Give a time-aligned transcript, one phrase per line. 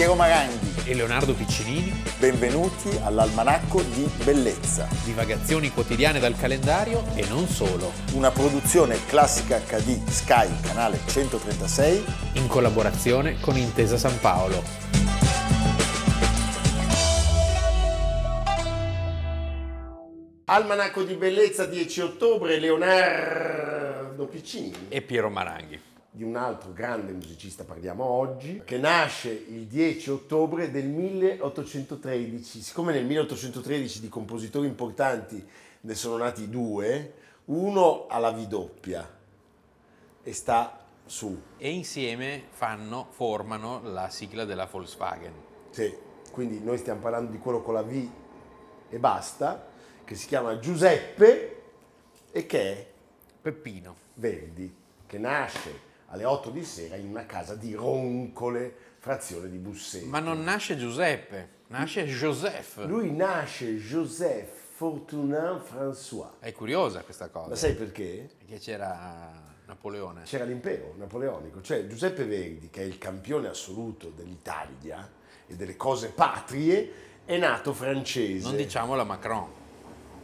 [0.00, 1.92] Piero Maranghi e Leonardo Piccinini.
[2.18, 4.88] Benvenuti all'Almanacco di Bellezza.
[5.04, 7.92] Divagazioni quotidiane dal calendario e non solo.
[8.14, 12.04] Una produzione classica HD Sky, canale 136.
[12.36, 14.62] In collaborazione con Intesa San Paolo.
[20.46, 24.86] Almanacco di Bellezza 10 ottobre, Leonardo Piccini.
[24.88, 30.70] E Piero Maranghi di un altro grande musicista parliamo oggi, che nasce il 10 ottobre
[30.70, 32.62] del 1813.
[32.62, 35.46] Siccome nel 1813 di compositori importanti
[35.82, 37.14] ne sono nati due,
[37.46, 39.18] uno ha la V doppia
[40.22, 41.40] e sta su.
[41.56, 45.32] E insieme fanno, formano la sigla della Volkswagen.
[45.70, 45.94] Sì,
[46.32, 48.08] quindi noi stiamo parlando di quello con la V
[48.88, 49.68] e basta,
[50.04, 51.62] che si chiama Giuseppe
[52.32, 52.86] e che è
[53.40, 54.74] Peppino Verdi,
[55.06, 60.06] che nasce alle 8 di sera in una casa di Roncole, frazione di Busseto.
[60.06, 62.84] Ma non nasce Giuseppe, nasce Joseph.
[62.86, 66.30] Lui nasce Joseph Fortunin François.
[66.40, 67.48] È curiosa questa cosa.
[67.48, 68.28] Ma sai perché?
[68.38, 69.30] Perché c'era
[69.66, 70.22] Napoleone.
[70.24, 75.08] C'era l'impero napoleonico, cioè Giuseppe Verdi, che è il campione assoluto dell'Italia
[75.46, 78.48] e delle cose patrie, è nato francese.
[78.48, 79.58] Non diciamo la Macron.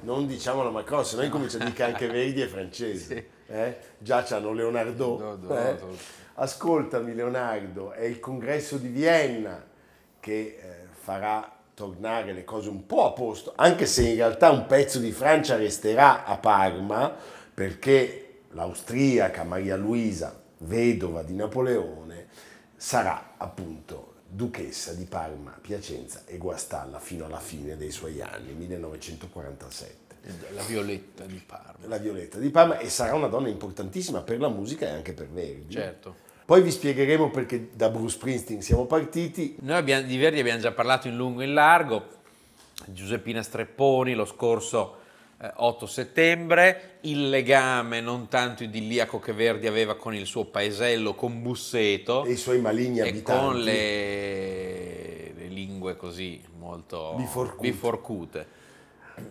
[0.01, 3.15] Non diciamo la Macron, se no incomincia a dire che anche Verdi è francese.
[3.15, 3.77] sì eh?
[3.99, 5.19] già c'hanno Leonardo.
[5.19, 5.73] No, no, eh?
[5.73, 5.97] no,
[6.35, 9.65] Ascoltami Leonardo, è il congresso di Vienna
[10.21, 14.67] che eh, farà tornare le cose un po' a posto, anche se in realtà un
[14.67, 17.15] pezzo di Francia resterà a Parma
[17.53, 22.27] perché l'austriaca Maria Luisa, vedova di Napoleone,
[22.77, 30.06] sarà appunto duchessa di Parma, Piacenza e Guastalla fino alla fine dei suoi anni, 1947.
[30.55, 31.87] La Violetta di Parma.
[31.87, 35.29] La Violetta di Parma e sarà una donna importantissima per la musica e anche per
[35.29, 35.73] Verdi.
[35.73, 36.25] Certo.
[36.45, 39.57] Poi vi spiegheremo perché da Bruce Springsteen siamo partiti.
[39.61, 42.07] Noi abbiamo, di Verdi abbiamo già parlato in lungo e in largo,
[42.87, 44.99] Giuseppina Strepponi lo scorso
[45.41, 51.15] eh, 8 settembre, il legame non tanto idilliaco che Verdi aveva con il suo paesello,
[51.15, 52.25] con Busseto.
[52.25, 53.45] E i suoi maligni e abitanti.
[53.45, 57.69] con le, le lingue così molto biforcute.
[57.69, 58.47] biforcute.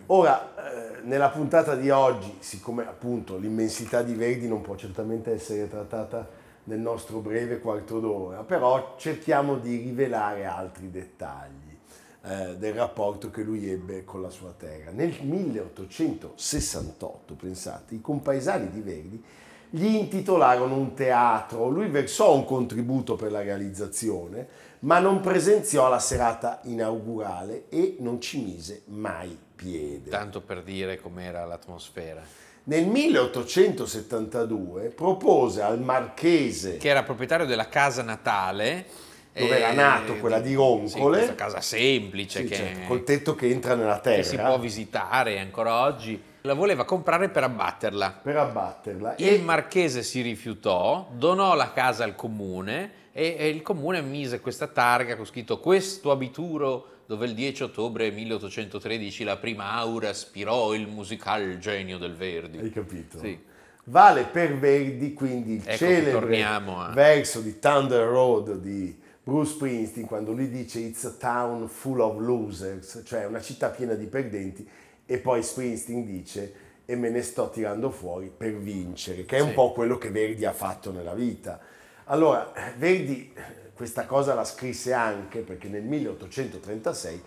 [0.08, 5.70] Ora, eh, nella puntata di oggi, siccome appunto l'immensità di Verdi non può certamente essere
[5.70, 6.28] trattata
[6.66, 11.78] nel nostro breve quarto d'ora, però cerchiamo di rivelare altri dettagli
[12.24, 14.92] eh, del rapporto che lui ebbe con la sua terra.
[14.92, 19.24] Nel 1868, pensate, i compaesani di Verdi
[19.70, 24.48] gli intitolarono un teatro, lui versò un contributo per la realizzazione,
[24.80, 30.10] ma non presenziò alla serata inaugurale e non ci mise mai piede.
[30.10, 32.44] Tanto per dire com'era l'atmosfera.
[32.68, 38.88] Nel 1872 propose al marchese, che era proprietario della casa natale,
[39.34, 40.90] dove era nato, eh, quella di Roncole.
[40.90, 44.18] Sì, questa casa semplice, sì, che, certo, col tetto che entra nella terra.
[44.18, 46.20] Che si può visitare ancora oggi.
[46.42, 48.22] La voleva comprare per abbatterla.
[48.24, 49.16] Per abbatterla.
[49.18, 49.38] Il e...
[49.40, 55.16] marchese si rifiutò, donò la casa al comune e, e il comune mise questa targa
[55.16, 61.58] con scritto questo abituro dove il 10 ottobre 1813 la prima aura aspirò il musical
[61.58, 62.58] genio del Verdi.
[62.58, 63.18] Hai capito?
[63.20, 63.40] Sì.
[63.86, 66.92] Vale per Verdi quindi il ecco celebre a...
[66.94, 68.94] verso di Thunder Road di
[69.24, 73.94] Bruce Springsteen quando lui dice It's a town full of losers, cioè una città piena
[73.94, 74.68] di perdenti
[75.06, 79.48] e poi Springsteen dice e me ne sto tirando fuori per vincere, che è sì.
[79.48, 81.74] un po' quello che Verdi ha fatto nella vita
[82.06, 83.34] allora, Verdi
[83.76, 87.22] questa cosa la scrisse anche perché nel 1836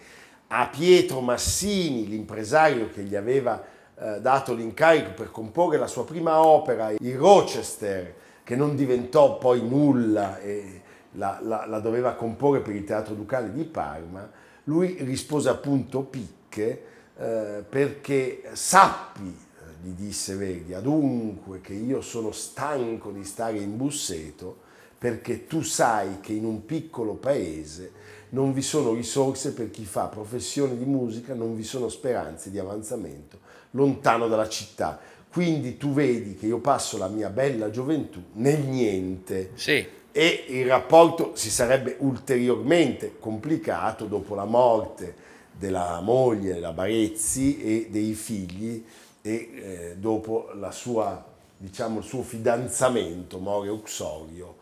[0.49, 3.63] a Pietro Massini, l'impresario che gli aveva
[3.99, 9.61] eh, dato l'incarico per comporre la sua prima opera, il Rochester, che non diventò poi
[9.61, 14.31] nulla e la, la, la doveva comporre per il Teatro Ducale di Parma,
[14.65, 16.83] lui rispose appunto picche
[17.17, 23.77] eh, perché sappi, eh, gli disse Verdi, adunque che io sono stanco di stare in
[23.77, 24.67] Busseto,
[24.99, 27.93] perché tu sai che in un piccolo paese
[28.31, 32.59] non vi sono risorse per chi fa professione di musica, non vi sono speranze di
[32.59, 34.99] avanzamento lontano dalla città.
[35.31, 39.51] Quindi tu vedi che io passo la mia bella gioventù nel niente.
[39.55, 39.87] Sì.
[40.11, 47.89] E il rapporto si sarebbe ulteriormente complicato dopo la morte della moglie, la Barezzi e
[47.91, 48.85] dei figli
[49.21, 51.25] e eh, dopo la sua,
[51.57, 54.57] diciamo, il suo fidanzamento, More Uxorio,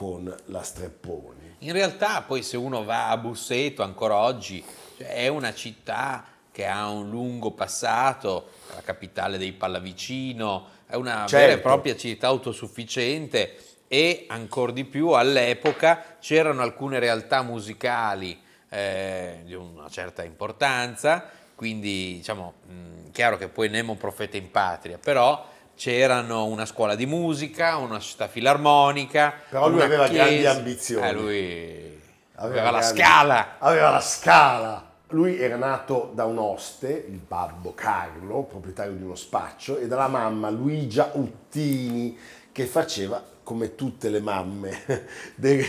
[0.00, 1.56] con la Strepponi.
[1.58, 4.64] In realtà poi se uno va a Busseto ancora oggi
[4.96, 11.26] cioè, è una città che ha un lungo passato, la capitale dei Pallavicino, è una
[11.26, 11.36] certo.
[11.36, 13.58] vera e propria città autosufficiente
[13.88, 22.14] e ancora di più all'epoca c'erano alcune realtà musicali eh, di una certa importanza, quindi
[22.14, 25.46] diciamo, mh, chiaro che poi Nemo profeta in patria, però
[25.80, 29.32] c'erano una scuola di musica, una società filarmonica.
[29.48, 30.24] Però lui aveva chiesa.
[30.24, 31.08] grandi ambizioni.
[31.08, 32.00] Eh, lui
[32.34, 33.56] aveva, la grandi- scala.
[33.58, 34.90] Aveva la scala.
[35.08, 40.08] Lui era nato da un oste, il babbo Carlo, proprietario di uno spaccio, e dalla
[40.08, 42.14] mamma Luigia Uttini,
[42.52, 44.82] che faceva, come tutte le mamme
[45.34, 45.64] del,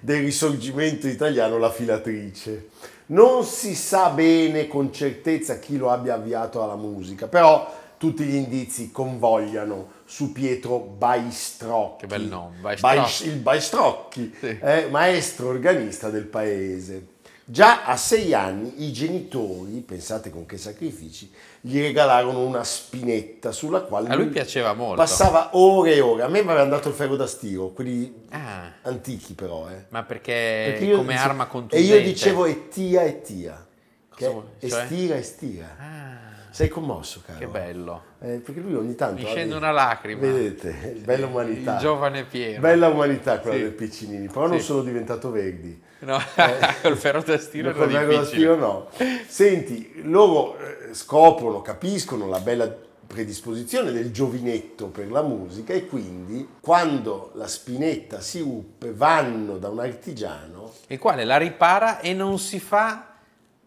[0.00, 2.70] del risorgimento italiano, la filatrice.
[3.06, 8.34] Non si sa bene con certezza chi lo abbia avviato alla musica, però tutti gli
[8.34, 12.00] indizi convogliano su Pietro Baistrocchi.
[12.00, 12.96] Che bel nome, Baistrocchi.
[12.96, 14.58] Bais- il Baistrocchi, Sì.
[14.60, 17.06] eh, maestro organista del paese.
[17.44, 23.82] Già a sei anni i genitori, pensate con che sacrifici, gli regalarono una spinetta sulla
[23.82, 24.96] quale A lui piaceva molto.
[24.96, 26.22] passava ore e ore.
[26.24, 29.68] A me mi avevano dato il ferro da stiro, quelli Ah, antichi però.
[29.70, 29.84] Eh.
[29.90, 31.94] ma perché, Perché come dice- arma E contundente.
[31.94, 33.64] io dicevo ettia ettia,
[34.12, 34.82] che Cosa è vuol- cioè?
[34.82, 35.76] estira estira.
[35.78, 36.21] Ah,
[36.52, 37.38] Sei commosso, caro?
[37.38, 38.02] che bello.
[38.20, 39.22] Eh, perché lui ogni tanto...
[39.22, 40.20] Mi ha scende una lacrima.
[40.20, 41.74] Vedete, bella umanità.
[41.74, 42.60] Il giovane Piero.
[42.60, 43.62] Bella umanità quella Sì.
[43.62, 44.64] del Piccinini, però non Sì.
[44.66, 45.82] sono diventato verdi.
[46.00, 46.18] No,
[46.82, 48.88] col ferro da stiro Ma col verbo da stiro no.
[49.26, 52.72] Senti, loro eh, scoprono, capiscono la bella
[53.06, 59.68] predisposizione del giovinetto per la musica e quindi quando la spinetta si ruppe vanno da
[59.68, 63.11] un artigiano Il quale la ripara e non si fa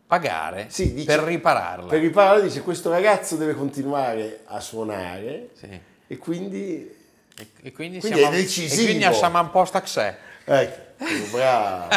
[0.07, 1.87] pagare Sì, dice- per ripararla.
[1.89, 5.79] per riparare dice questo ragazzo deve continuare a suonare Sì.
[6.07, 6.93] e quindi
[7.37, 8.81] E, e quindi, Quindi siamo, è decisivo.
[8.81, 10.17] E quindi siamo un po' staxè.
[10.45, 11.87] Ecco, bravo.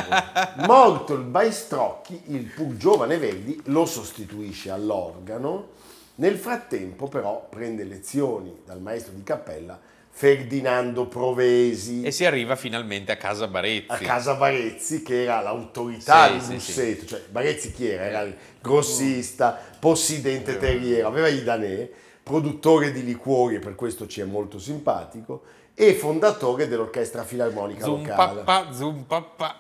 [0.66, 5.69] Morto il Baistrocchi, il pur giovane Verdi lo sostituisce all'organo.
[6.16, 9.78] Nel frattempo, però, prende lezioni dal maestro di cappella
[10.19, 13.87] Ferdinando Provesi E si arriva finalmente a casa Barezzi.
[13.87, 17.06] a casa Barezzi, che era l'autorità Sì, di sì, Busseto.
[17.06, 18.03] Cioè, Barezzi chi era?
[18.03, 21.88] Era il grossista, possidente terriero, aveva i danè,
[22.20, 25.43] produttore di liquori e per questo ci è molto simpatico,
[25.73, 28.41] e fondatore dell'orchestra filarmonica Zum locale.
[28.43, 29.56] papà, zum papà.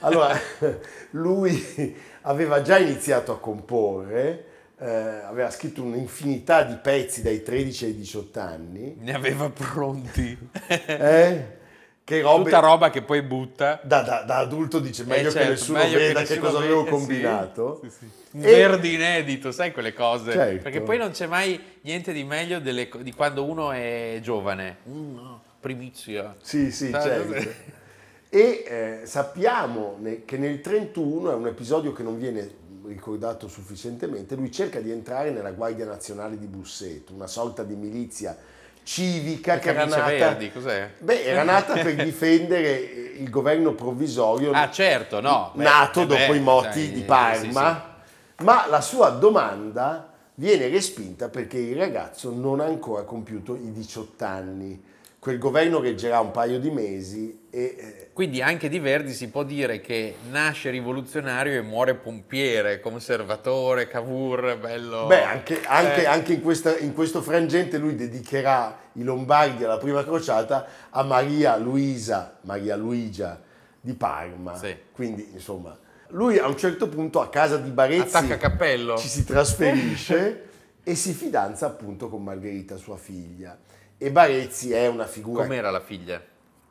[0.00, 0.38] Allora,
[1.12, 4.47] lui aveva già iniziato a comporre,
[4.80, 4.86] eh,
[5.24, 10.36] aveva scritto un'infinità di pezzi dai 13 ai 18 anni, Ne aveva pronti.
[10.86, 11.56] eh,
[12.04, 12.44] che robe...
[12.44, 13.80] Tutta roba che poi butta.
[13.82, 16.40] Da, da- da adulto dice meglio Eh, certo, che nessuno meglio che veda che, nessuno
[16.40, 16.90] cosa veda, avevo sì.
[16.90, 17.80] combinato.
[17.82, 18.10] Sì, sì.
[18.30, 20.32] Un E- Verdi inedito, sai quelle cose?
[20.32, 20.62] Certo.
[20.62, 24.76] Perché poi non c'è mai niente di meglio delle di quando uno è giovane.
[24.88, 26.34] Mm, no, primizia.
[26.40, 27.76] Sì, sì, Sai, certo.
[28.30, 32.46] E eh, sappiamo che nel 31 è un episodio che non viene
[32.88, 38.36] ricordato sufficientemente, lui cerca di entrare nella Guardia Nazionale di Busseto, una sorta di milizia
[38.82, 40.06] civica che era nata...
[40.06, 40.90] verdi, cos'è?
[40.98, 42.70] Beh, era nata per difendere
[43.18, 45.52] il governo provvisorio Ah, certo, no.
[45.54, 47.96] beh, nato eh dopo beh, i moti dai, di Parma,
[48.38, 54.24] ma la sua domanda viene respinta perché il ragazzo non ha ancora compiuto i 18
[54.24, 54.82] anni.
[55.18, 59.44] Quel governo reggerà un paio di mesi e eh, Quindi anche di Verdi si può
[59.44, 65.06] dire che nasce rivoluzionario e muore pompiere, conservatore, Cavour, bello.
[65.06, 69.78] Beh, anche, anche- Eh, anche in, questa- in questo frangente lui dedicherà i Lombardi alla
[69.78, 73.40] prima crociata a Maria Luisa, Maria Luigia
[73.80, 74.56] di Parma.
[74.56, 74.74] Sì.
[74.90, 78.96] Quindi, insomma, lui a un certo punto a casa di Barezzi Attacca cappello.
[78.98, 80.48] ci si trasferisce
[80.82, 83.56] e si fidanza appunto con Margherita, sua figlia.
[83.96, 85.44] E Barezzi è una figura...
[85.44, 86.20] Com'era la figlia?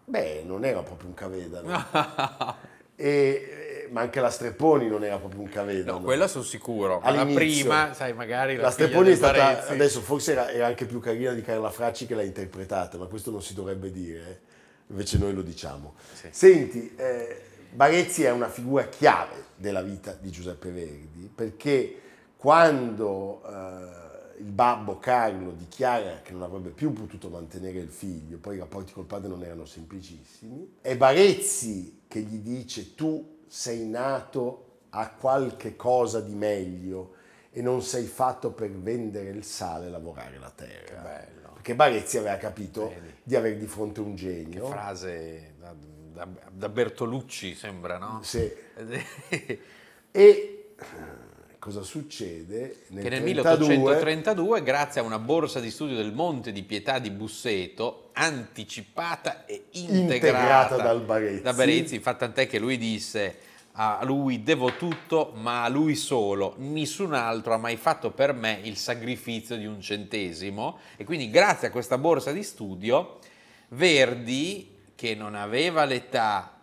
[0.10, 2.66] Beh, non era proprio un cavedano.
[3.00, 6.00] E, eh, ma anche la Strepponi non era proprio un cavedano.
[6.00, 7.00] No, quella sono sicuro.
[7.00, 9.72] Ma la prima, sai, magari la, La Strepponi è stata, Barezzi.
[9.72, 13.30] adesso forse era, era anche più carina di Carla Fracci che l'ha interpretata, ma questo
[13.30, 14.40] non si dovrebbe dire, eh.
[14.88, 15.94] invece noi lo diciamo.
[16.12, 16.28] Sì.
[16.32, 22.02] Senti, eh, Barezzi è una figura chiave della vita di Giuseppe Verdi, perché
[22.36, 24.07] quando eh,
[24.38, 28.94] il babbo Carlo dichiara che non avrebbe più potuto mantenere il figlio, poi i rapporti
[28.94, 35.76] col padre non erano semplicissimi, è Barezzi che gli dice tu sei nato a qualche
[35.76, 37.14] cosa di meglio
[37.52, 41.02] e non sei fatto per vendere il sale e lavorare la terra.
[41.02, 41.52] bello.
[41.54, 43.14] Perché Barezzi aveva capito Vedi.
[43.24, 44.66] di avere di fronte un Che genio.
[44.68, 45.74] frase da,
[46.14, 48.20] da- da Bertolucci sembra, no?
[48.24, 48.52] Sì.
[48.76, 49.60] che
[50.12, 50.76] E
[51.60, 52.84] cosa succede?
[52.90, 57.10] Nel nel 32 1832, grazie a una borsa di studio del Monte di Pietà di
[57.10, 61.42] Busseto, anticipata e integrata, Integrata dal Barezzi.
[61.42, 63.46] da Barezzi, fa tant'è che lui disse
[63.80, 68.60] a lui devo tutto, ma a lui solo, nessun altro ha mai fatto per me
[68.64, 73.20] il sacrificio di un centesimo e quindi grazie a questa borsa di studio
[73.70, 76.57] Verdi che non aveva l'età,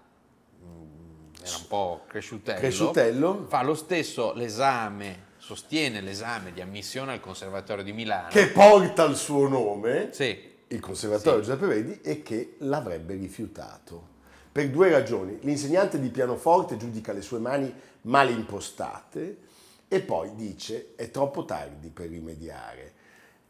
[1.46, 3.44] era un po' cresciutello, Cresciutello.
[3.48, 8.28] fa lo stesso l'esame, sostiene l'esame di ammissione al Conservatorio di Milano.
[8.30, 10.36] che porta il suo nome, Sì,
[10.68, 14.12] il conservatorio Giuseppe Verdi, e che l'avrebbe rifiutato.
[14.50, 15.38] Per due ragioni.
[15.42, 17.72] L'insegnante di pianoforte giudica le sue mani
[18.02, 19.38] male impostate
[19.88, 22.93] e poi dice è troppo tardi per rimediare.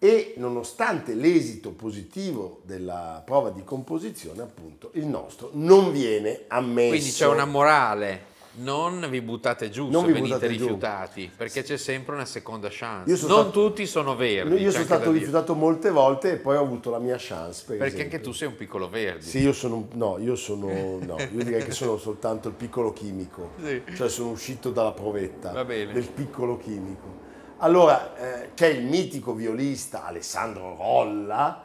[0.05, 6.91] E nonostante l'esito positivo della prova di composizione, appunto, il nostro non viene ammesso.
[6.91, 8.25] quindi c'è una morale,
[8.57, 10.59] non vi buttate giù Non se venite buttate giù.
[10.59, 13.09] rifiutati, perché c'è sempre una seconda chance.
[13.09, 14.57] Non stato- tutti sono verdi.
[14.61, 17.65] Io sono stato rifiutato molte volte e poi ho avuto la mia chance.
[17.67, 18.17] Per Perché esempio.
[18.19, 19.25] anche tu sei un piccolo verdi.
[19.25, 20.67] Sì, io sono, un- no, io sono,
[21.01, 23.81] no, io direi che sono soltanto il piccolo chimico, Sì.
[23.97, 27.23] cioè sono uscito dalla provetta del piccolo chimico.
[27.59, 31.65] Allora, eh, c'è il mitico violista Alessandro Rolla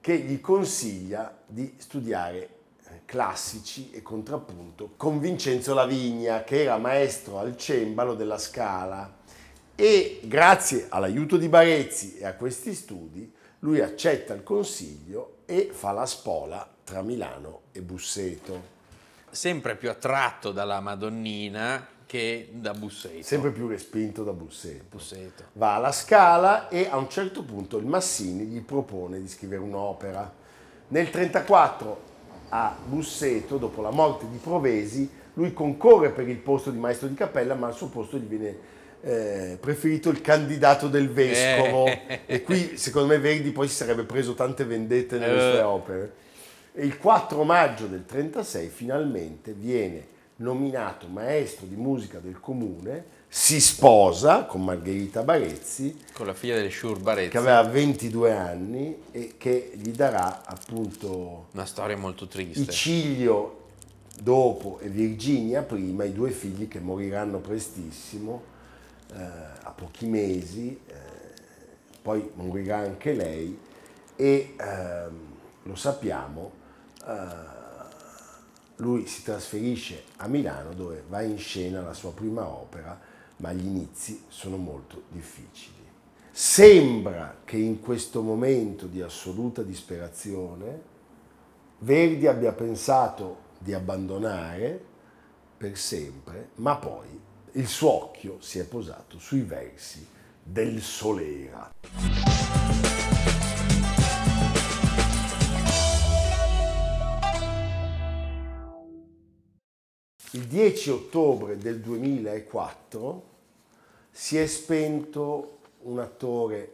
[0.00, 7.38] che gli consiglia di studiare eh, classici e contrappunto con Vincenzo Lavigna, che era maestro
[7.38, 9.14] al cembalo della Scala
[9.74, 15.92] e grazie all'aiuto di Barezzi e a questi studi lui accetta il consiglio e fa
[15.92, 18.74] la spola tra Milano e Busseto.
[19.30, 23.22] Sempre più attratto dalla Madonnina che da Busseto.
[23.22, 24.84] Sempre più respinto da Busseto.
[24.90, 25.44] Busseto.
[25.54, 30.20] Va alla Scala e a un certo punto il Massini gli propone di scrivere un'opera.
[30.88, 32.00] Nel 1934
[32.50, 37.14] a Busseto, dopo la morte di Provesi, lui concorre per il posto di maestro di
[37.14, 38.56] cappella, ma al suo posto gli viene
[39.02, 41.86] eh, preferito il candidato del vescovo.
[41.86, 42.20] Eh.
[42.24, 45.50] E qui, secondo me, Verdi poi si sarebbe preso tante vendette nelle Eh.
[45.52, 46.12] sue opere.
[46.72, 53.60] E il 4 maggio del 1936 finalmente viene nominato maestro di musica del comune, si
[53.60, 57.30] sposa con Margherita Barezzi, Con la figlia del Sciur Barezzi.
[57.30, 62.70] che aveva 22 anni e che gli darà appunto Una storia molto triste.
[62.70, 63.64] Icilio
[64.22, 68.42] dopo e Virginia prima, i due figli che moriranno prestissimo,
[69.12, 69.22] eh,
[69.62, 70.94] a pochi mesi, eh,
[72.00, 73.58] poi morirà anche lei
[74.14, 75.18] e ehm,
[75.64, 76.52] lo sappiamo,
[77.06, 77.55] eh,
[78.76, 82.98] lui si trasferisce a Milano dove va in scena la sua prima opera,
[83.38, 85.74] ma gli inizi sono molto difficili.
[86.30, 90.94] Sembra che in questo momento di assoluta disperazione
[91.78, 94.82] Verdi abbia pensato di abbandonare
[95.58, 97.20] per sempre, ma poi
[97.52, 100.06] il suo occhio si è posato sui versi
[100.42, 101.70] del Solera.
[110.36, 113.22] Il 10 ottobre del 2004
[114.10, 116.72] si è spento un attore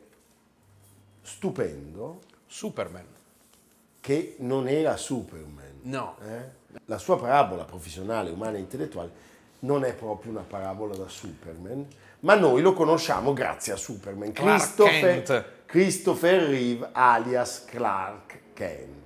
[1.23, 3.07] stupendo Superman.
[4.01, 5.79] che non era Superman.
[5.83, 6.17] No.
[6.27, 6.81] eh?
[6.87, 9.11] La sua parabola professionale, umana e intellettuale
[9.61, 11.87] non è proprio una parabola da Superman,
[12.21, 14.33] ma noi lo conosciamo grazie a Superman.
[14.33, 15.45] Clark Christopher, Kent.
[15.67, 19.02] Christopher Reeve alias Clark Kent.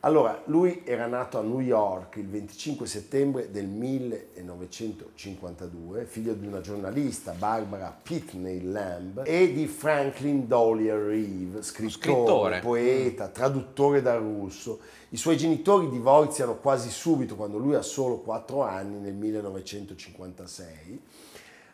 [0.00, 6.60] Allora, lui era nato a New York il 25 settembre del 1952, figlio di una
[6.60, 12.60] giornalista, Barbara Pitney Lamb, e di Franklin Dollier Reeve, scrittore, scrittore.
[12.60, 14.78] poeta, traduttore dal russo.
[15.08, 21.02] I suoi genitori divorziano quasi subito quando lui ha solo 4 anni, nel 1956.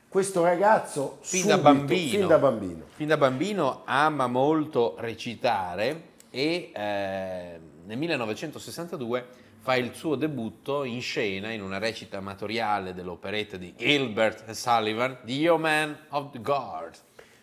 [0.08, 2.08] Questo ragazzo Fin da subito- bambino.
[2.10, 9.26] fin da bambino Fin da bambino ama molto recitare e eh, nel 1962
[9.60, 15.32] fa il suo debutto in scena in una recita amatoriale dell'operetta di Gilbert Sullivan, The
[15.32, 16.96] Yeoman of the Guard.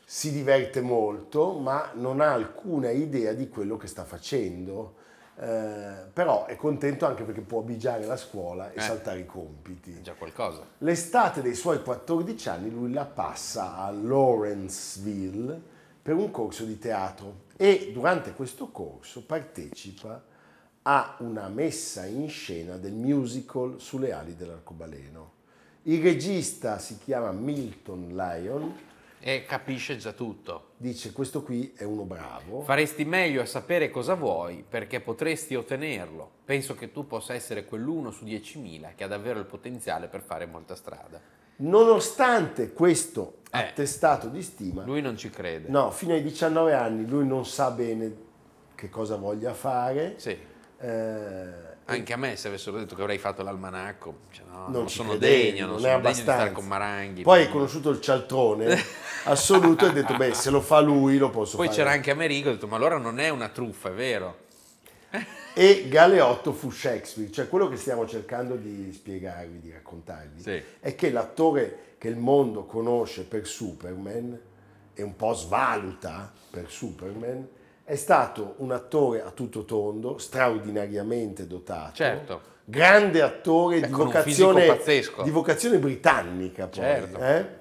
[0.06, 4.96] si diverte molto, ma non ha alcuna idea di quello che sta facendo.
[5.40, 8.82] Eh, però è contento anche perché può bigiare la scuola e Eh.
[8.82, 9.94] saltare i compiti.
[9.98, 10.64] È già qualcosa.
[10.80, 15.60] L'estate dei suoi 14 anni lui la passa a Lawrenceville
[16.02, 20.22] per un corso di teatro e durante questo corso partecipa
[20.84, 25.32] a una messa in scena del musical Sulle ali dell'arcobaleno.
[25.84, 28.74] Il regista si chiama Milton Lyon,
[29.20, 30.70] E capisce già tutto.
[30.78, 32.62] dice questo qui è uno bravo.
[32.62, 36.30] Faresti meglio a sapere cosa vuoi perché potresti ottenerlo.
[36.46, 40.46] Penso che tu possa essere quell'uno su 10.000 che ha davvero il potenziale per fare
[40.48, 41.20] molta strada.
[41.58, 43.58] Nonostante questo Eh.
[43.60, 45.70] attestato di stima, Lui non ci crede.
[45.70, 48.30] no, fino ai 19 anni lui non sa bene
[48.76, 50.16] che cosa voglia fare.
[50.18, 50.38] Sì.
[50.82, 54.96] Eh, Anche a me se avessero detto che avrei fatto l'almanacco, cioè, no, non, ci
[54.96, 56.52] sono credevi, degno, non, non sono è degno di stare abbastanza.
[56.54, 57.22] con Maranghi.
[57.24, 58.78] Poi hai conosciuto il cialtrone
[59.26, 61.78] assoluto e hai detto, beh, se lo fa lui lo posso Poi fare.
[61.78, 64.38] c'era anche Amerigo, ho detto, ma allora non è una truffa, è vero?
[65.54, 67.30] e Galeotto fu Shakespeare.
[67.30, 70.64] Cioè quello che stiamo cercando di spiegarvi, di raccontarvi, Sì.
[70.80, 74.40] è che l'attore che il mondo conosce per Superman
[74.94, 77.48] e un po' svaluta per Superman
[77.84, 81.94] è stato un attore a tutto tondo, straordinariamente dotato.
[81.96, 82.42] Certo.
[82.64, 84.80] Grande attore Beh, di, vocazione,
[85.24, 86.84] di vocazione britannica poi.
[86.84, 87.20] Certo.
[87.20, 87.60] eh?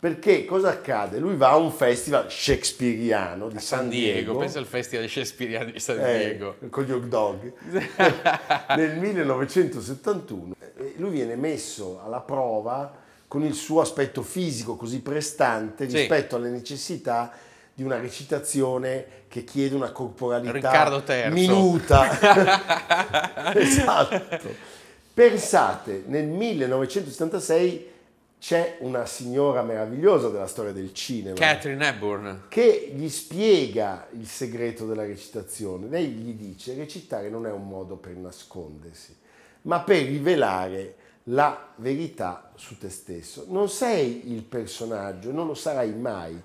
[0.00, 1.18] Perché cosa accade?
[1.18, 5.98] Lui va a un festival shakespeariano di San Diego, pensa al festival shakespeariano di San
[6.00, 6.56] eh, Diego.
[6.70, 7.52] con gli hot dog
[8.76, 12.92] nel 1971 Eh, lui viene messo alla prova
[13.28, 15.98] con il suo aspetto fisico così prestante Sì.
[15.98, 17.30] rispetto alle necessità
[17.80, 21.30] di una recitazione che chiede una corporalità Riccardo III.
[21.30, 24.38] minuta esatto
[25.14, 27.88] pensate nel 1976
[28.38, 32.42] c'è una signora meravigliosa della storia del cinema Catherine Hepburn.
[32.48, 35.88] che gli spiega il segreto della recitazione.
[35.88, 39.14] Lei gli dice recitare non è un modo per nascondersi,
[39.62, 40.94] ma per rivelare
[41.24, 43.44] la verità su te stesso.
[43.48, 46.40] Non sei il personaggio, non lo sarai mai.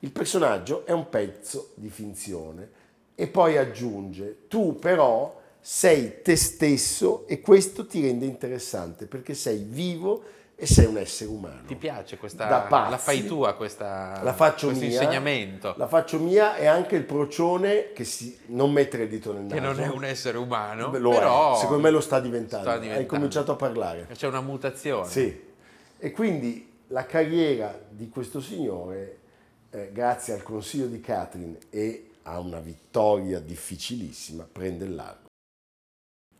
[0.00, 2.70] Il personaggio è un pezzo di finzione
[3.14, 9.58] e poi aggiunge, tu però sei te stesso e questo ti rende interessante perché sei
[9.58, 10.22] vivo
[10.62, 11.62] e sei un essere umano.
[11.66, 12.46] Ti piace questa...
[12.46, 12.90] Da pazzi.
[12.90, 14.92] la fai tua questa, La faccio questo mia.
[14.94, 15.74] insegnamento?
[15.76, 19.54] La faccio mia e anche il procione che si, non mettere il dito nel naso.
[19.54, 21.58] Che non è un essere umano, lo però è.
[21.60, 22.64] Secondo me lo sta diventando.
[22.64, 23.08] sta Hai diventando.
[23.14, 24.06] cominciato a parlare.
[24.12, 25.08] C'è una mutazione.
[25.08, 25.48] Sì.
[25.98, 29.18] E quindi la carriera di questo signore,
[29.70, 35.28] eh, grazie al consiglio di Catherine e a una vittoria difficilissima, prende il largo.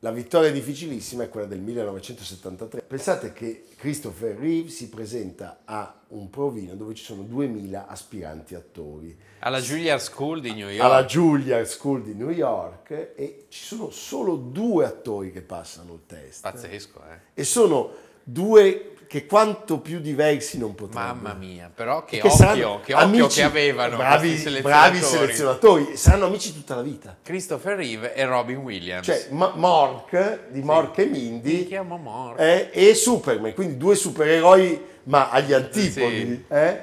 [0.02, 2.80] La vittoria difficilissima è quella del 1973.
[2.82, 9.14] Pensate che Christopher Reeve si presenta a un provino dove ci sono 2000 aspiranti attori
[9.40, 10.80] Alla Juilliard School di New York.
[10.80, 16.00] alla Juilliard School di New York e ci sono solo due attori che passano il
[16.06, 16.42] test.
[16.42, 17.18] Pazzesco, eh.
[17.34, 17.92] E sono
[18.24, 21.14] due che quanto più diversi non potrebbero.
[21.14, 24.62] Mamma mia, però che Che occhio, saranno che, occhio amici- che avevano bravi, selezionatori.
[24.62, 27.16] bravi selezionatori, saranno amici tutta la vita.
[27.20, 29.04] Christopher Reeve e Robin Williams.
[29.04, 32.38] Cioè Ma- Mork di Mork e Mindy Mi chiamo Mork.
[32.38, 36.44] eh, e Superman, quindi due supereroi ma agli antipodi.
[36.46, 36.54] Sì.
[36.54, 36.80] eh?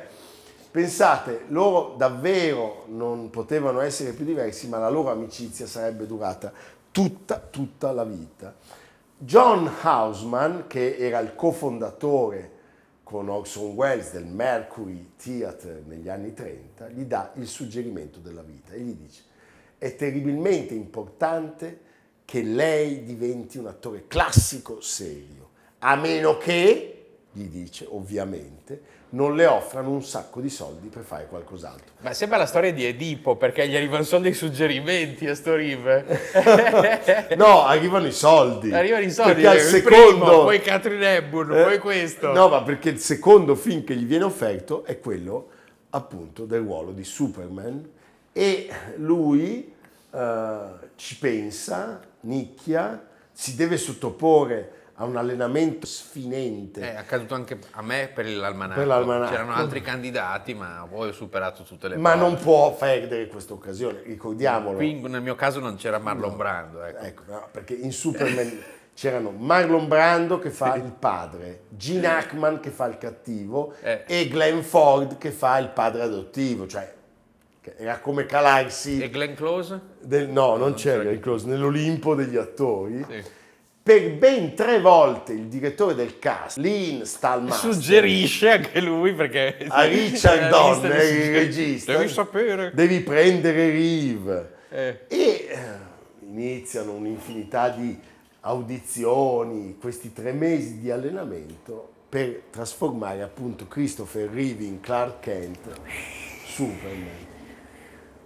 [0.70, 6.52] Pensate, loro davvero non potevano essere più diversi, ma la loro amicizia sarebbe durata
[6.92, 8.54] tutta, tutta la vita.
[9.20, 12.52] John Houseman, che era il cofondatore
[13.04, 18.74] con Orson Welles del Mercury Theatre negli anni 30, gli dà il suggerimento della vita
[18.74, 19.24] e gli dice
[19.78, 21.86] è terribilmente importante
[22.26, 25.50] che lei diventi un attore classico serio,
[25.80, 31.28] a meno che, gli dice ovviamente, non le offrano un sacco di soldi per fare
[31.28, 31.94] qualcos'altro.
[32.02, 36.06] Ma sembra la storia di Edipo, perché gli arrivano solo dei suggerimenti a sto Reeve.
[37.38, 38.74] No, arrivano i soldi.
[38.74, 40.26] Arrivano i soldi, Perché al il secondo...
[40.26, 42.34] primo, poi Catherine Hepburn, Eh, poi questo.
[42.34, 45.50] No, ma perché il secondo film che gli viene offerto è quello
[45.92, 47.90] appunto del ruolo di Superman
[48.34, 49.74] e lui
[50.12, 50.60] eh,
[50.96, 56.82] ci pensa, nicchia, si deve sottoporre a un allenamento sfinente.
[56.82, 58.80] È accaduto anche a me per l'almanacco.
[58.80, 59.32] Per l'almanacco.
[59.32, 62.26] C'erano altri candidati, ma poi ho superato tutte le ma prove.
[62.26, 64.76] non può perdere questa occasione, ricordiamolo.
[64.78, 66.84] Qui nel mio caso non c'era Marlon Brando.
[66.84, 67.04] Ecco.
[67.04, 68.60] Ecco, no, perché in Superman
[68.96, 74.04] c'erano Marlon Brando che fa il padre, Gene Hackman che fa il cattivo Eh.
[74.08, 76.96] e Glenn Ford che fa il padre adottivo, cioè
[77.78, 79.80] era come calarsi E Glenn Close?
[80.00, 83.06] del- no, non c'era c'era Glenn Close, nell'Olimpo degli attori.
[83.08, 83.36] Sì.
[83.88, 89.66] Per ben tre volte il direttore del cast, Lynn Stallmaster, Suggerisce anche lui perché...
[89.66, 92.72] a Richard Donner, il regista, Devi sapere.
[92.74, 94.56] devi prendere Reeve.
[94.70, 95.00] Eh.
[95.08, 95.58] E eh,
[96.20, 97.98] iniziano un'infinità di
[98.42, 105.60] audizioni, questi tre mesi di allenamento per trasformare appunto Christopher Reeve in Clark Kent,
[106.46, 107.26] Superman.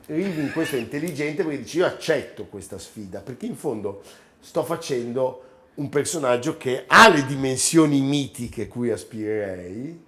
[0.08, 4.02] Reeve in questo è intelligente perché dice io accetto questa sfida perché in fondo
[4.40, 10.06] sto facendo un personaggio che ha le dimensioni mitiche cui aspirerei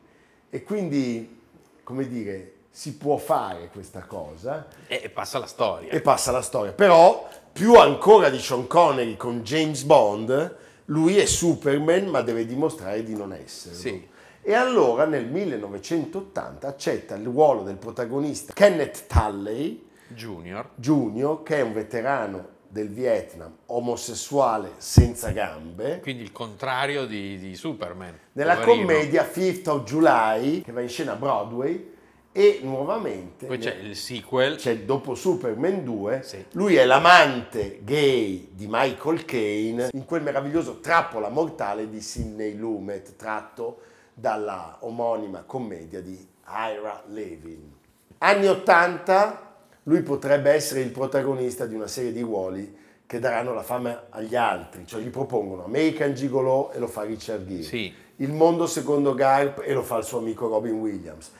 [0.50, 1.40] e quindi,
[1.84, 5.92] come dire, si può fare questa cosa E passa la storia.
[5.92, 6.74] e passa la storia.
[6.74, 13.04] Però, più ancora di Sean Connery con James Bond, lui è Superman, ma deve dimostrare
[13.04, 13.78] di non esserlo.
[13.78, 14.08] Sì.
[14.42, 20.72] E allora nel 1980 accetta il ruolo del protagonista Kenneth Tulley Junior.
[20.76, 27.56] Jr., che è un veterano del Vietnam, omosessuale senza gambe, Quindi il contrario di, di
[27.56, 28.18] Superman.
[28.34, 28.88] nella poverino.
[28.88, 31.92] commedia Fifth of July, che va in scena a Broadway,
[32.36, 34.56] E nuovamente Poi c'è il sequel.
[34.56, 36.44] c'è dopo Superman 2, Sì.
[36.54, 43.16] lui è l'amante gay di Michael Caine in quel meraviglioso Trappola mortale di Sidney Lumet,
[43.18, 43.82] tratto
[44.16, 47.72] dalla omonima commedia di Ira Levin.
[48.18, 49.53] Anni 80,
[49.84, 54.36] lui potrebbe essere il protagonista di una serie di ruoli che daranno la fama agli
[54.36, 57.94] altri, cioè gli propongono American Gigolo e lo fa Richard Gere, Sì.
[58.18, 61.32] Il mondo secondo Garp e lo fa il suo amico Robin Williams.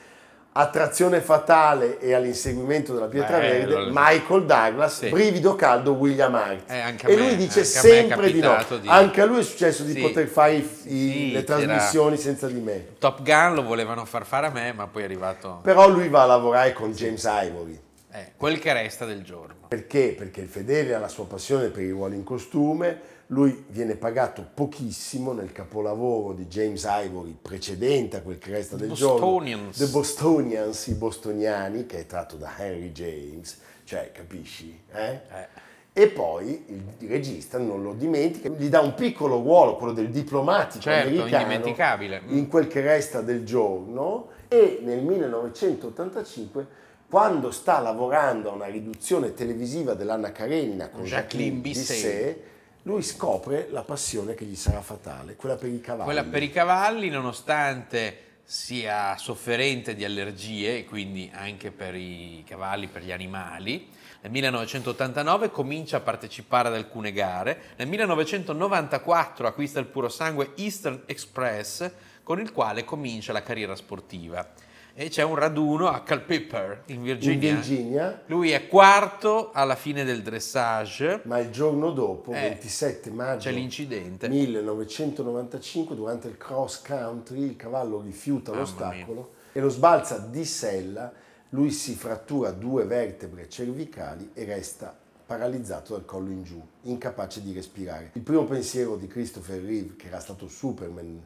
[0.56, 5.08] Attrazione fatale e all'inseguimento della pietra Bello, verde, il- Michael Douglas, Sì.
[5.08, 6.70] brivido caldo William Hart.
[6.70, 8.56] Eh, e lui dice me è sempre di no.
[8.80, 10.00] di- Anche a lui è successo di Sì.
[10.00, 12.86] poter fare i- i- le trasmissioni senza di me.
[13.00, 16.22] Top Gun lo volevano far fare a me, ma poi è arrivato Però lui va
[16.22, 17.80] a lavorare con James Ivory.
[18.14, 19.66] Eh, quel che resta del giorno.
[19.68, 20.14] Perché?
[20.16, 24.46] Perché il fedele ha la sua passione per i ruoli in costume, lui viene pagato
[24.54, 29.76] pochissimo nel capolavoro di James Ivory precedente a quel che resta del Bostonians.
[29.76, 29.86] giorno.
[29.86, 34.78] The Bostonians, i bostoniani, che è tratto da Henry James, cioè capisci?
[34.92, 35.20] eh?
[35.30, 35.62] Eh.
[35.96, 36.64] E poi
[36.98, 41.42] il regista non lo dimentica, gli dà un piccolo ruolo, quello del diplomatico Certo, americano,
[41.42, 42.22] indimenticabile.
[42.26, 46.66] In quel che resta del giorno e nel 1985
[47.14, 52.38] quando sta lavorando a una riduzione televisiva dell'Anna Karenina con Jacqueline Bisset.
[52.82, 56.04] Lui scopre la passione che gli sarà fatale, quella per i cavalli.
[56.06, 62.88] Quella per i cavalli, nonostante sia sofferente di allergie, e quindi anche per i cavalli,
[62.88, 63.88] per gli animali,
[64.22, 71.02] nel 1989 comincia a partecipare ad alcune gare, nel 1994 acquista il puro sangue Eastern
[71.06, 71.88] Express,
[72.24, 74.72] con il quale comincia la carriera sportiva.
[74.96, 77.54] E c'è un raduno a Culpeper, in in Virginia.
[77.54, 83.48] Virginia, Lui è quarto alla fine del dressage, ma il giorno dopo, Eh, 27 maggio
[83.48, 84.28] c'è l'incidente.
[84.28, 91.12] 1995, durante il cross country, il cavallo rifiuta Mamma l'ostacolo e lo sbalza di sella,
[91.50, 97.52] lui si frattura due vertebre cervicali e resta paralizzato dal collo in giù, incapace di
[97.52, 98.10] respirare.
[98.12, 101.20] Il primo pensiero di Christopher Reeve, che era stato Superman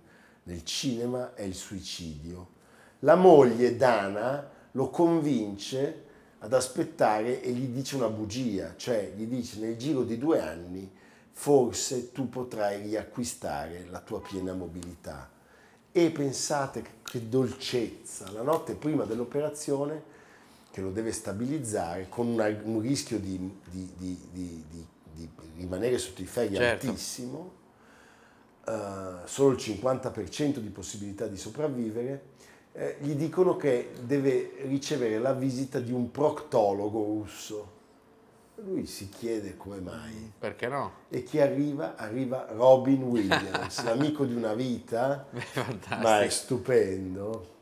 [0.45, 2.57] nel cinema, è il suicidio.
[3.01, 6.05] La moglie, Dana, lo convince
[6.41, 10.91] ad aspettare e gli dice una bugia, cioè gli dice nel giro di due anni
[11.33, 15.31] forse tu potrai riacquistare la tua piena mobilità.
[15.93, 20.03] E pensate che, dolcezza, la notte prima dell'operazione,
[20.71, 23.39] che lo deve stabilizzare, con una- un rischio di,
[23.71, 24.65] di- di- di-
[25.57, 26.87] rimanere sotto i ferri Certo.
[26.87, 27.53] altissimo,
[28.67, 32.23] eh, solo il 50% di possibilità di sopravvivere,
[32.79, 37.77] eh, gli dicono che deve ricevere la visita di un proctologo russo.
[38.55, 40.33] Lui si chiede come mai.
[40.39, 40.93] Perché no?
[41.09, 41.97] E chi arriva?
[41.97, 46.01] Arriva Robin Williams, l'amico di una vita, Fantastico.
[46.01, 47.57] ma è stupendo.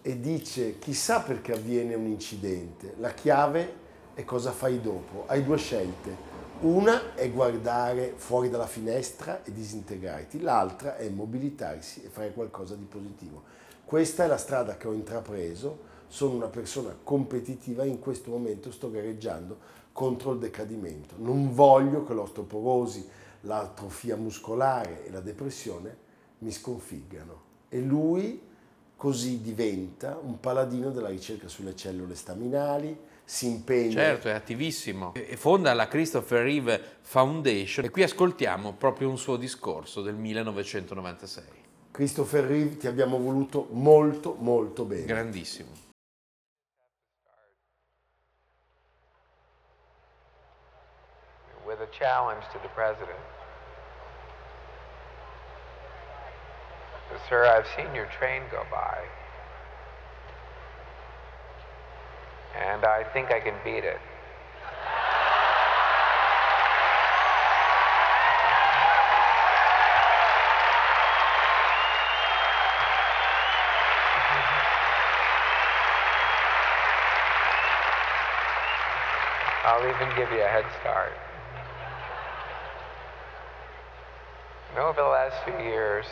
[0.00, 2.94] E dice, chissà perché avviene un incidente.
[2.98, 5.24] La chiave è cosa fai dopo.
[5.26, 6.34] Hai due scelte.
[6.60, 12.84] Una è guardare fuori dalla finestra e disintegrarti, l'altra è mobilitarsi e fare qualcosa di
[12.84, 13.42] positivo.
[13.86, 18.72] Questa è la strada che ho intrapreso, sono una persona competitiva e in questo momento
[18.72, 19.56] sto gareggiando
[19.92, 21.14] contro il decadimento.
[21.18, 23.08] Non voglio che l'osteoporosi,
[23.42, 25.96] l'atrofia muscolare e la depressione
[26.38, 27.40] mi sconfiggano.
[27.68, 28.42] E lui
[28.96, 35.14] così diventa un paladino della ricerca sulle cellule staminali, si impegna Certo, è attivissimo.
[35.14, 41.65] E fonda la Christopher Reeve Foundation e qui ascoltiamo proprio un suo discorso del 1996.
[41.96, 45.06] Christopher Reeve ti abbiamo voluto molto molto bene.
[45.06, 45.70] Grandissimo.
[51.66, 53.18] with a challenge to the president.
[57.30, 58.98] Sir, I've seen your train go by,
[62.54, 63.98] and I think I can beat it.
[79.76, 81.12] I'll even give you a head start.
[84.74, 86.06] Know, over the last few years,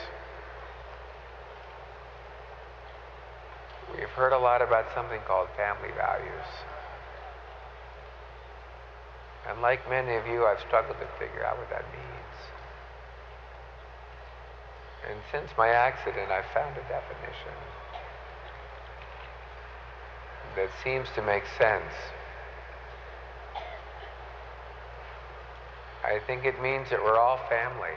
[3.97, 6.45] we've heard a lot about something called family values.
[9.49, 12.37] And like many of you, I've struggled to figure out what that means.
[15.09, 17.57] And since my accident, I've found a definition
[20.55, 21.95] that seems to make sense.
[26.15, 27.91] I think it means that we're all family.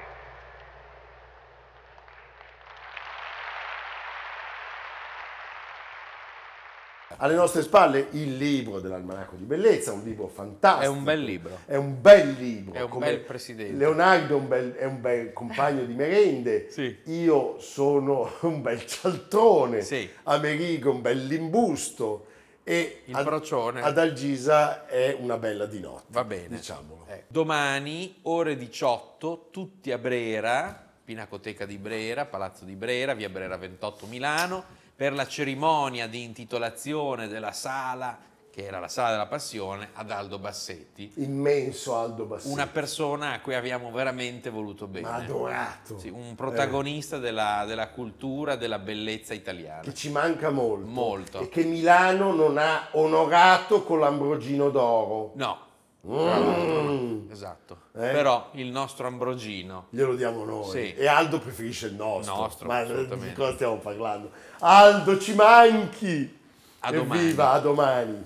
[7.19, 10.83] Alle nostre spalle il libro dell'Almanacco di Bellezza, un libro fantastico.
[10.83, 11.59] È un bel libro.
[11.65, 12.73] È un bel libro.
[12.73, 13.75] È un come bel presidente.
[13.75, 16.71] Leonardo è un bel, è un bel compagno di merende.
[16.71, 16.97] Sì.
[17.05, 19.81] Io sono un bel cialtrone.
[19.81, 20.09] Sì.
[20.23, 22.26] Amerigo un bel limbusto.
[22.69, 26.07] E Il ad, ad Algisa è una bella di notte.
[26.09, 26.57] Va bene.
[26.57, 27.05] Diciamolo.
[27.07, 33.55] Eh, Domani, ore 18, tutti a Brera, Pinacoteca di Brera, Palazzo di Brera, via Brera
[33.55, 38.19] 28 Milano, per la cerimonia di intitolazione della sala,
[38.57, 41.11] che era la sala della passione, ad Aldo Bassetti.
[41.17, 42.51] Immenso Aldo Bassetti.
[42.51, 45.07] Una persona a cui abbiamo veramente voluto bene.
[45.07, 45.99] Ma adorato.
[45.99, 49.81] Sì, un protagonista della, della cultura, della bellezza italiana.
[49.81, 50.87] che ci manca molto.
[50.87, 51.39] Molto.
[51.41, 55.33] E che Milano non ha onorato con l'Ambrogino d'Oro.
[55.35, 55.65] No,
[56.07, 57.29] Mm.
[57.29, 57.81] esatto.
[57.93, 58.09] Eh?
[58.09, 60.71] Però il nostro Ambrogino Glielo diamo noi.
[60.71, 60.93] Sì.
[60.95, 62.33] E Aldo preferisce il nostro.
[62.33, 64.31] Il nostro, Ma di cosa stiamo parlando?
[64.59, 66.35] Aldo, ci manchi!
[66.79, 67.21] A domani.
[67.21, 68.25] Evviva, a domani!